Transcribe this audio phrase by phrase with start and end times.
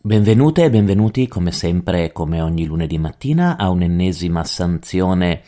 [0.00, 5.42] Benvenute e benvenuti come sempre, come ogni lunedì mattina, a un'ennesima sanzione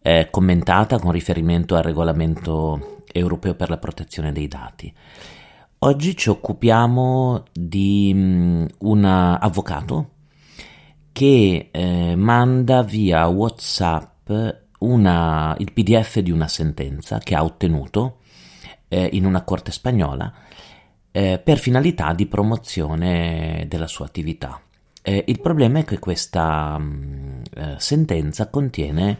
[0.00, 4.90] eh, commentata con riferimento al regolamento europeo per la protezione dei dati.
[5.80, 10.10] Oggi ci occupiamo di um, un avvocato
[11.12, 14.30] che eh, manda via WhatsApp
[14.78, 18.19] una, il PDF di una sentenza che ha ottenuto
[18.90, 20.32] eh, in una corte spagnola
[21.12, 24.60] eh, per finalità di promozione della sua attività.
[25.02, 29.18] Eh, il problema è che questa mh, mm, eh, sentenza contiene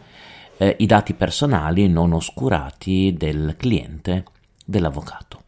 [0.57, 4.25] eh, i dati personali non oscurati del cliente
[4.63, 5.43] dell'avvocato.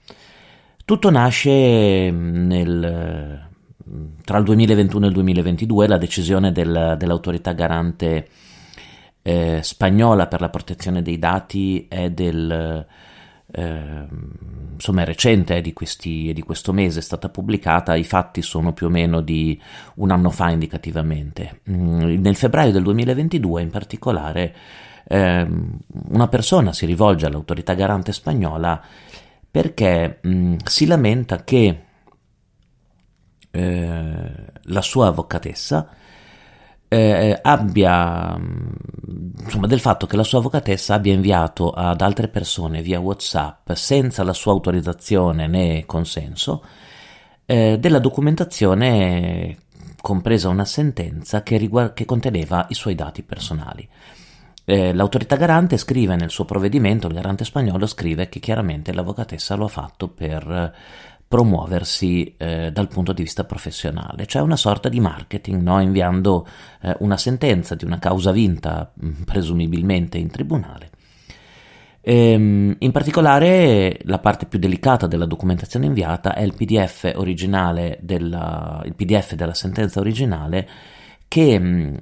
[0.86, 3.48] Tutto nasce mm, nel,
[3.90, 8.28] mm, tra il 2021 e il 2022, la decisione del, dell'autorità garante
[9.22, 12.86] eh, spagnola per la protezione dei dati è del
[13.56, 14.08] eh,
[14.74, 18.74] insomma è recente, è di, questi, di, questo mese, è stata pubblicata, i fatti sono
[18.74, 19.60] più o meno di
[19.96, 21.62] un anno fa indicativamente.
[21.70, 24.56] Mm, nel febbraio del 2022 in particolare
[25.08, 25.48] eh,
[26.10, 28.82] una persona si rivolge all'autorità garante spagnola
[29.52, 31.82] perché mm, si lamenta che
[33.52, 34.32] eh,
[34.64, 35.90] la sua avvocatessa
[36.94, 38.40] eh, abbia
[39.44, 44.24] insomma del fatto che la sua avvocatessa abbia inviato ad altre persone via WhatsApp senza
[44.24, 46.64] la sua autorizzazione né consenso
[47.46, 49.58] eh, della documentazione
[50.02, 53.88] compresa una sentenza che, riguard- che conteneva i suoi dati personali.
[54.66, 59.66] Eh, l'autorità garante scrive nel suo provvedimento, il garante spagnolo scrive che chiaramente l'avvocatessa lo
[59.66, 60.74] ha fatto per
[61.34, 65.82] promuoversi eh, dal punto di vista professionale, cioè una sorta di marketing, no?
[65.82, 66.46] inviando
[66.80, 70.92] eh, una sentenza di una causa vinta mm, presumibilmente in tribunale.
[72.02, 78.86] Ehm, in particolare la parte più delicata della documentazione inviata è il PDF originale della,
[78.96, 80.70] PDF della sentenza originale
[81.28, 81.96] che mh, mm,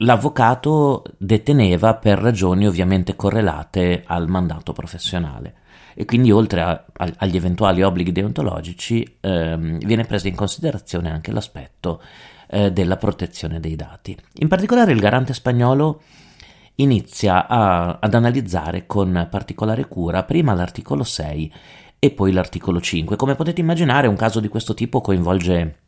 [0.00, 5.54] l'avvocato deteneva per ragioni ovviamente correlate al mandato professionale
[6.00, 11.32] e quindi oltre a, a, agli eventuali obblighi deontologici ehm, viene preso in considerazione anche
[11.32, 12.00] l'aspetto
[12.50, 14.16] eh, della protezione dei dati.
[14.34, 16.02] In particolare il garante spagnolo
[16.76, 21.52] inizia a, ad analizzare con particolare cura prima l'articolo 6
[21.98, 23.16] e poi l'articolo 5.
[23.16, 25.78] Come potete immaginare un caso di questo tipo coinvolge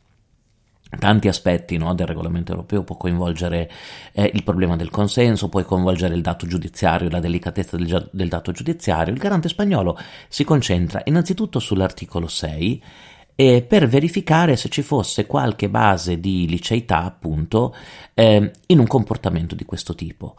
[0.99, 3.69] tanti aspetti no, del regolamento europeo, può coinvolgere
[4.11, 8.51] eh, il problema del consenso, può coinvolgere il dato giudiziario, la delicatezza del, del, dato
[8.51, 9.13] giudiziario.
[9.13, 9.97] Il garante spagnolo
[10.27, 12.83] si concentra innanzitutto sull'articolo 6
[13.35, 17.73] eh, per verificare se ci fosse qualche base di liceità appunto
[18.13, 20.35] eh, in un comportamento di questo tipo.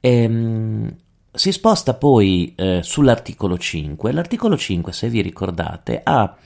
[0.00, 0.94] Ehm,
[1.32, 4.12] si sposta poi eh, sull'articolo 5.
[4.12, 6.36] L'articolo 5, se vi ricordate, ha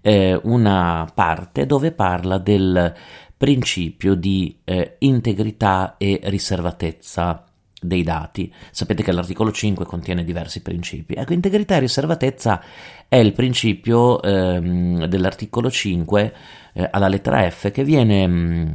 [0.00, 2.94] eh, una parte dove parla del
[3.36, 7.44] principio di eh, integrità e riservatezza
[7.80, 8.52] dei dati.
[8.70, 11.14] Sapete che l'articolo 5 contiene diversi principi.
[11.14, 12.62] Ecco, integrità e riservatezza
[13.08, 16.34] è il principio ehm, dell'articolo 5
[16.74, 18.74] eh, alla lettera F che viene mh, eh,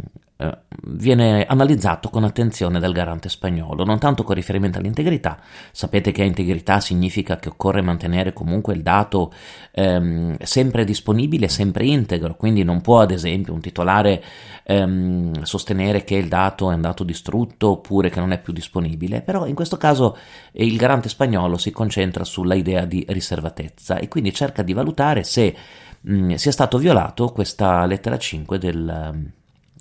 [0.87, 5.39] viene analizzato con attenzione dal garante spagnolo, non tanto con riferimento all'integrità.
[5.71, 9.31] Sapete che integrità significa che occorre mantenere comunque il dato
[9.71, 14.21] ehm, sempre disponibile, sempre integro, quindi non può ad esempio un titolare
[14.63, 19.45] ehm, sostenere che il dato è andato distrutto oppure che non è più disponibile, però
[19.45, 20.17] in questo caso
[20.53, 25.55] il garante spagnolo si concentra sulla idea di riservatezza e quindi cerca di valutare se
[26.01, 29.33] mh, sia stato violato questa lettera 5 del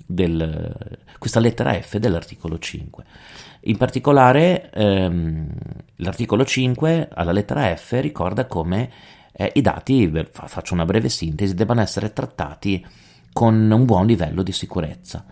[0.05, 0.75] del,
[1.17, 3.03] questa lettera F dell'articolo 5.
[3.61, 5.47] In particolare ehm,
[5.97, 8.89] l'articolo 5 alla lettera F ricorda come
[9.31, 12.85] eh, i dati, faccio una breve sintesi, debbano essere trattati
[13.33, 15.25] con un buon livello di sicurezza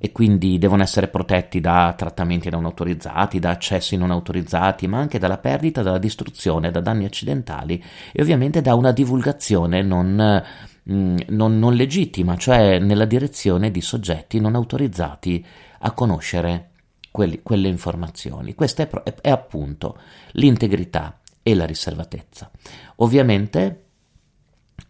[0.00, 5.18] e quindi devono essere protetti da trattamenti non autorizzati, da accessi non autorizzati, ma anche
[5.18, 10.44] dalla perdita, dalla distruzione, da danni accidentali e ovviamente da una divulgazione non
[10.90, 15.44] Mm, non, non legittima, cioè nella direzione di soggetti non autorizzati
[15.80, 16.70] a conoscere
[17.10, 18.54] quelli, quelle informazioni.
[18.54, 19.98] Questa è, è, è appunto
[20.32, 22.50] l'integrità e la riservatezza.
[22.96, 23.84] Ovviamente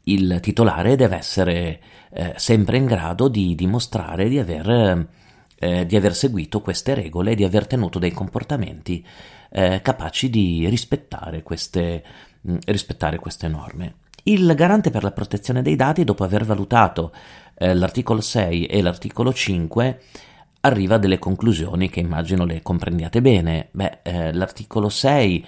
[0.05, 1.81] il titolare deve essere
[2.11, 5.09] eh, sempre in grado di dimostrare di aver,
[5.59, 9.05] eh, di aver, seguito queste regole e di aver tenuto dei comportamenti
[9.51, 12.05] eh, capaci di rispettare queste,
[12.41, 13.95] mh, rispettare queste norme.
[14.29, 17.13] Il garante per la protezione dei dati, dopo aver valutato
[17.57, 20.01] eh, l'articolo 6 e l'articolo 5,
[20.61, 23.69] arriva a delle conclusioni che immagino le comprendiate bene.
[23.71, 25.47] Beh, eh, l'articolo 6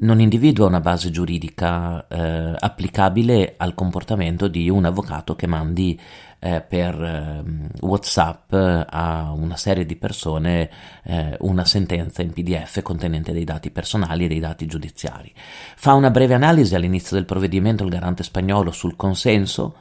[0.00, 5.96] non individua una base giuridica eh, applicabile al comportamento di un avvocato che mandi
[6.38, 7.42] eh, per eh,
[7.80, 10.70] WhatsApp a una serie di persone
[11.04, 15.32] eh, una sentenza in PDF contenente dei dati personali e dei dati giudiziari.
[15.76, 19.74] Fa una breve analisi all'inizio del provvedimento il garante spagnolo sul consenso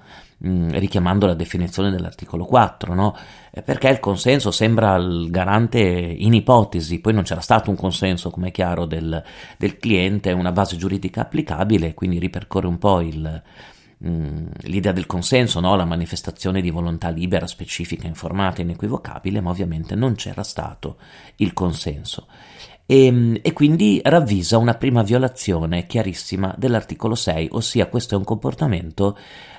[0.46, 3.18] Mm, richiamando la definizione dell'articolo 4, no?
[3.66, 8.50] perché il consenso sembra il garante in ipotesi, poi non c'era stato un consenso, come
[8.50, 9.24] è chiaro, del,
[9.58, 13.42] del cliente, una base giuridica applicabile, quindi ripercorre un po' il,
[14.06, 15.76] mm, l'idea del consenso, no?
[15.76, 20.98] la manifestazione di volontà libera, specifica, informata, inequivocabile, ma ovviamente non c'era stato
[21.38, 22.28] il consenso.
[22.86, 28.24] E, mm, e, quindi ravvisa una prima violazione chiarissima dell'articolo 6, ossia questo è un
[28.24, 29.18] comportamento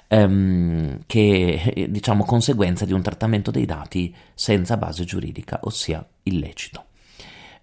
[0.08, 6.06] ehm, che è eh, diciamo conseguenza di un trattamento dei dati senza base giuridica, ossia
[6.24, 6.87] illecito.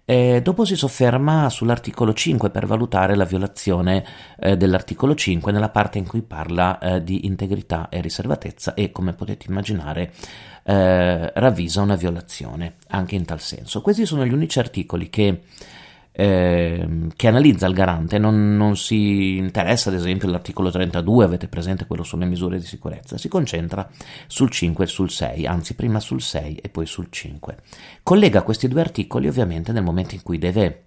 [0.08, 4.04] Eh, dopo si sofferma sull'articolo 5 per valutare la violazione
[4.38, 9.14] eh, dell'articolo 5 nella parte in cui parla eh, di integrità e riservatezza e, come
[9.14, 10.12] potete immaginare,
[10.62, 13.80] eh, ravvisa una violazione anche in tal senso.
[13.80, 15.40] Questi sono gli unici articoli che
[16.18, 21.86] eh, che analizza il garante, non, non, si interessa ad esempio all'articolo 32, avete presente
[21.86, 23.86] quello sulle misure di sicurezza, si concentra
[24.26, 27.58] sul 5 e sul 6, anzi prima sul 6 e poi sul 5.
[28.02, 30.84] Collega questi due articoli ovviamente nel momento in cui deve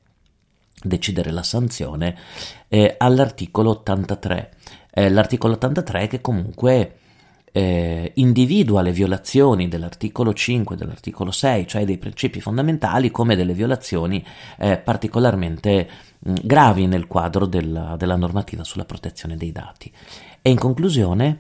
[0.81, 2.18] decidere la sanzione
[2.68, 4.54] eh, all'articolo 83.
[4.92, 6.99] Eh, l'articolo 83 che comunque
[7.51, 13.54] eh, individua le violazioni dell'articolo 5 e dell'articolo 6, cioè dei principi fondamentali, come delle
[13.54, 14.24] violazioni
[14.57, 19.92] eh, particolarmente mh, gravi nel quadro della, della, normativa sulla protezione dei dati.
[20.42, 21.40] E in conclusione,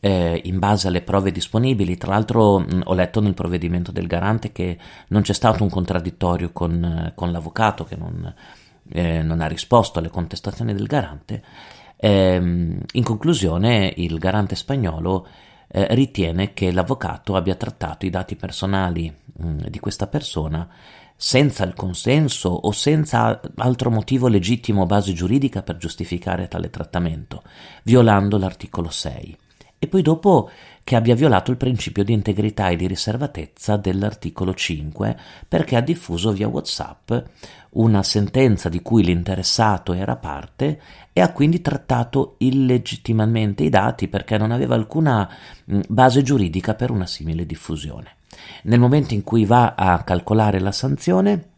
[0.00, 4.52] eh, in base alle prove disponibili, tra l'altro mh, ho letto nel provvedimento del garante
[4.52, 8.34] che non c'è stato un contraddittorio con, con l'avvocato che non,
[8.92, 11.42] eh, non ha risposto alle contestazioni del garante,
[12.08, 15.26] in conclusione, il garante spagnolo
[15.68, 20.68] eh, ritiene che l'avvocato abbia trattato i dati personali mm, di questa persona
[21.14, 27.42] senza il consenso o senza altro motivo legittimo o base giuridica per giustificare tale trattamento,
[27.82, 29.36] violando l'articolo 6.
[29.78, 30.50] E poi dopo
[30.90, 35.16] che abbia violato il principio di integrità e di riservatezza dell'articolo 5
[35.46, 37.12] perché ha diffuso via WhatsApp
[37.74, 40.80] una sentenza di cui l'interessato era parte
[41.12, 45.32] e ha quindi trattato illegittimamente i dati perché non aveva alcuna
[45.64, 48.16] base giuridica per una simile diffusione.
[48.64, 51.50] Nel momento in cui va a calcolare la sanzione,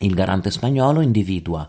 [0.00, 1.66] il garante spagnolo individua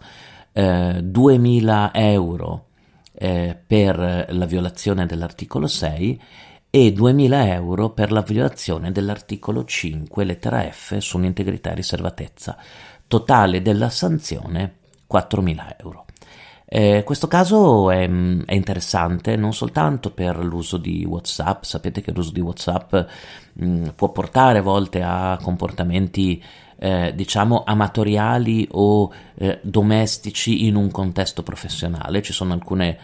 [0.51, 2.65] eh, 2.000 euro
[3.13, 6.19] eh, per la violazione dell'articolo 6
[6.75, 12.57] e 2.000 euro per la violazione dell'articolo 5, lettera F, su un'integrità e riservatezza.
[13.07, 14.79] Totale della sanzione
[15.09, 16.05] 4.000 euro.
[16.65, 22.33] Eh, questo caso è, è, interessante non soltanto per l'uso di WhatsApp, sapete che l'uso
[22.33, 26.43] di WhatsApp mh, mm, può portare a volte a comportamenti
[26.77, 32.21] eh, diciamo amatoriali o eh, domestici in un contesto professionale.
[32.21, 32.97] Ci sono alcune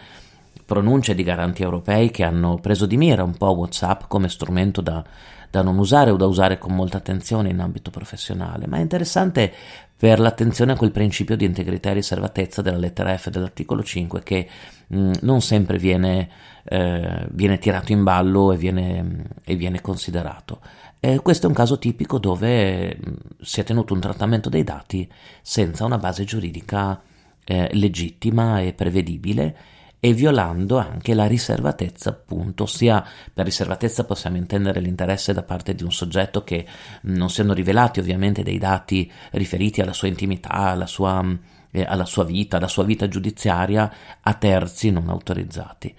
[0.72, 5.04] pronunce di garanti europei che hanno preso di mira un po' WhatsApp come strumento da,
[5.50, 9.52] da non usare o da usare con molta attenzione in ambito professionale, ma è interessante
[9.94, 14.48] per l'attenzione a quel principio di integrità e riservatezza della lettera F dell'articolo 5 che
[14.86, 16.30] mh, non sempre viene,
[16.64, 20.60] eh, viene, tirato in ballo e viene, e viene considerato.
[20.98, 25.06] E questo è un caso tipico dove mh, si è tenuto un trattamento dei dati
[25.42, 26.98] senza una base giuridica
[27.44, 29.56] eh, legittima e prevedibile
[30.04, 35.84] e violando anche la riservatezza, appunto, ossia per riservatezza possiamo intendere l'interesse da parte di
[35.84, 36.66] un soggetto che
[37.02, 41.24] non siano rivelati ovviamente dei dati riferiti alla sua intimità, alla sua,
[41.70, 45.94] eh, alla sua vita, alla sua vita giudiziaria a terzi non autorizzati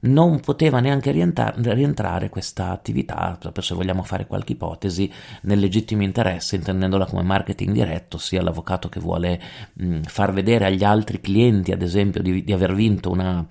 [0.00, 5.10] non poteva neanche rientrare, questa attività, proprio se vogliamo fare qualche ipotesi,
[5.42, 9.40] nel legittimo interesse, intendendola come marketing diretto, sia l'avvocato che vuole
[9.72, 13.44] mh, far vedere agli altri clienti, ad esempio, di, di aver vinto una,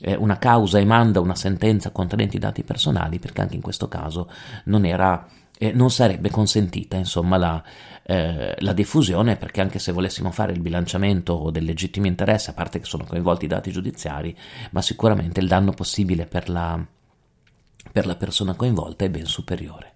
[0.00, 3.86] eh, una causa e manda una sentenza contenente i dati personali, perché anche in questo
[3.86, 4.28] caso
[4.64, 5.24] non era
[5.58, 7.62] eh, non sarebbe consentita insomma la,
[8.02, 12.78] eh, la, diffusione perché anche se volessimo fare il bilanciamento del legittimo interesse, a parte
[12.80, 14.36] che sono coinvolti i dati giudiziari,
[14.70, 16.84] ma sicuramente il danno possibile per la,
[17.92, 19.92] per la persona coinvolta è ben superiore.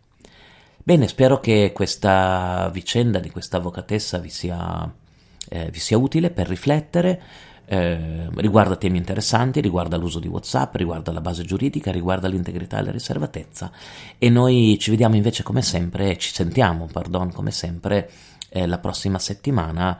[0.83, 4.91] Bene, spero che questa vicenda di questa avvocatessa vi sia,
[5.51, 7.21] eh, vi sia utile per riflettere
[7.69, 12.83] eh, riguarda temi interessanti, riguarda l'uso di WhatsApp, riguarda la base giuridica, riguarda l'integrità e
[12.83, 13.71] la riservatezza.
[14.17, 18.11] E noi ci vediamo invece come sempre, ci sentiamo, pardon, come sempre
[18.49, 19.99] eh, la prossima settimana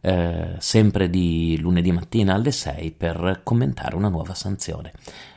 [0.00, 4.92] eh, sempre di lunedì mattina alle 6 per commentare una nuova sanzione.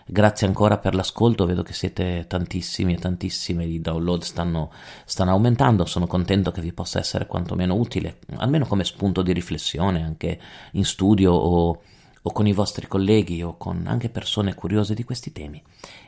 [0.06, 4.72] Grazie ancora per l'ascolto, vedo che siete tantissimi e tantissime, i download stanno,
[5.06, 10.04] stanno aumentando, sono contento che vi possa essere quantomeno utile, almeno come spunto di riflessione
[10.04, 10.40] anche
[10.74, 11.82] in studio o,
[12.22, 15.64] o con i vostri colleghi o con anche persone curiose di questi temi.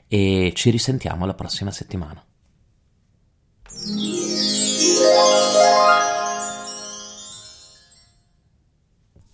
[0.07, 2.24] E ci risentiamo la prossima settimana.